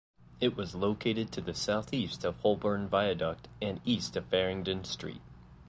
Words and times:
It 0.39 0.55
was 0.57 0.73
located 0.73 1.31
to 1.33 1.41
the 1.41 1.53
southeast 1.53 2.25
of 2.25 2.39
Holborn 2.39 2.87
Viaduct, 2.89 3.47
and 3.61 3.79
east 3.85 4.15
of 4.17 4.25
Farringdon 4.25 4.83
Street. 4.83 5.21